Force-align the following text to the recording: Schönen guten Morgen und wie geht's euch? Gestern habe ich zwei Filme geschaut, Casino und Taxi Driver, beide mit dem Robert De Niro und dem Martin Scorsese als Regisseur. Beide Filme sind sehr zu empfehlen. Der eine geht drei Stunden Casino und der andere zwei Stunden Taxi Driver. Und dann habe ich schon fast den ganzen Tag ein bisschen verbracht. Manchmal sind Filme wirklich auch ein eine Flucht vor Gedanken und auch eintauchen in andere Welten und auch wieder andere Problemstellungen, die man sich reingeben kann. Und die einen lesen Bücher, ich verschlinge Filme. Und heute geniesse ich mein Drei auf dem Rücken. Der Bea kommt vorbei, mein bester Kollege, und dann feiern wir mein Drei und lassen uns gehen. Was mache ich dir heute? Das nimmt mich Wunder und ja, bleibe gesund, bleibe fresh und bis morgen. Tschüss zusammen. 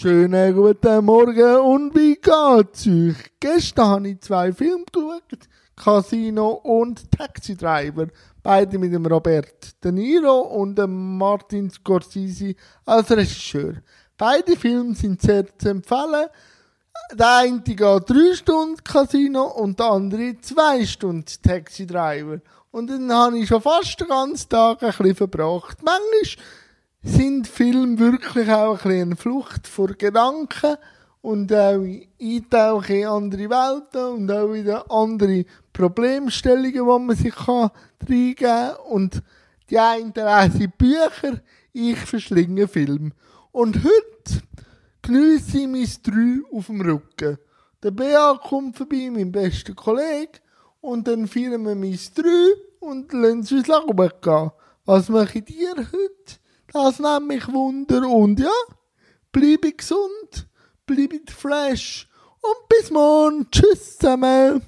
Schönen 0.00 0.54
guten 0.54 1.04
Morgen 1.04 1.56
und 1.56 1.92
wie 1.96 2.14
geht's 2.14 2.86
euch? 2.86 3.16
Gestern 3.40 3.86
habe 3.88 4.08
ich 4.10 4.20
zwei 4.20 4.52
Filme 4.52 4.84
geschaut, 4.84 5.48
Casino 5.74 6.50
und 6.50 7.10
Taxi 7.10 7.56
Driver, 7.56 8.06
beide 8.40 8.78
mit 8.78 8.92
dem 8.92 9.04
Robert 9.06 9.82
De 9.82 9.90
Niro 9.90 10.38
und 10.38 10.78
dem 10.78 11.18
Martin 11.18 11.68
Scorsese 11.68 12.54
als 12.86 13.10
Regisseur. 13.10 13.82
Beide 14.16 14.54
Filme 14.54 14.94
sind 14.94 15.20
sehr 15.20 15.46
zu 15.58 15.70
empfehlen. 15.70 16.28
Der 17.14 17.36
eine 17.38 17.60
geht 17.60 17.80
drei 17.80 18.34
Stunden 18.36 18.76
Casino 18.84 19.46
und 19.46 19.80
der 19.80 19.86
andere 19.86 20.40
zwei 20.40 20.86
Stunden 20.86 21.26
Taxi 21.42 21.88
Driver. 21.88 22.38
Und 22.70 22.88
dann 22.88 23.12
habe 23.12 23.40
ich 23.40 23.48
schon 23.48 23.62
fast 23.62 23.98
den 23.98 24.06
ganzen 24.06 24.48
Tag 24.48 24.80
ein 24.80 24.90
bisschen 24.90 25.16
verbracht. 25.16 25.78
Manchmal 25.82 26.44
sind 27.02 27.46
Filme 27.46 27.98
wirklich 27.98 28.50
auch 28.50 28.84
ein 28.84 28.90
eine 29.00 29.16
Flucht 29.16 29.66
vor 29.66 29.88
Gedanken 29.88 30.76
und 31.22 31.52
auch 31.52 31.84
eintauchen 32.20 32.96
in 32.96 33.06
andere 33.06 33.50
Welten 33.50 34.14
und 34.14 34.30
auch 34.30 34.52
wieder 34.52 34.90
andere 34.90 35.44
Problemstellungen, 35.72 36.72
die 36.72 36.80
man 36.80 37.16
sich 37.16 37.34
reingeben 37.48 38.36
kann. 38.36 38.76
Und 38.88 39.22
die 39.70 39.78
einen 39.78 40.12
lesen 40.14 40.72
Bücher, 40.76 41.40
ich 41.72 41.98
verschlinge 41.98 42.68
Filme. 42.68 43.10
Und 43.52 43.76
heute 43.76 44.42
geniesse 45.02 45.58
ich 45.58 45.66
mein 45.66 45.88
Drei 46.02 46.56
auf 46.56 46.66
dem 46.66 46.80
Rücken. 46.80 47.38
Der 47.82 47.90
Bea 47.90 48.38
kommt 48.42 48.76
vorbei, 48.76 49.10
mein 49.12 49.30
bester 49.30 49.74
Kollege, 49.74 50.40
und 50.80 51.06
dann 51.06 51.28
feiern 51.28 51.64
wir 51.64 51.74
mein 51.74 51.98
Drei 52.14 52.48
und 52.80 53.12
lassen 53.12 53.56
uns 53.56 53.66
gehen. 54.20 54.50
Was 54.84 55.08
mache 55.08 55.38
ich 55.38 55.44
dir 55.44 55.74
heute? 55.76 56.38
Das 56.72 56.98
nimmt 56.98 57.28
mich 57.28 57.48
Wunder 57.50 58.06
und 58.06 58.38
ja, 58.40 58.50
bleibe 59.32 59.72
gesund, 59.72 60.48
bleibe 60.84 61.20
fresh 61.30 62.08
und 62.42 62.68
bis 62.68 62.90
morgen. 62.90 63.50
Tschüss 63.50 63.96
zusammen. 63.98 64.62